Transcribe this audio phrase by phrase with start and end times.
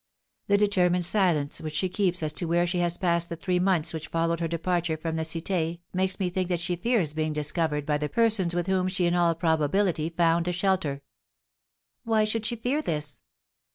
[0.47, 3.93] "The determined silence which she keeps as to where she has passed the three months
[3.93, 7.85] which followed her departure from the Cité makes me think that she fears being discovered
[7.85, 11.03] by the persons with whom she in all probability found a shelter."
[12.03, 13.21] "Why should she fear this?"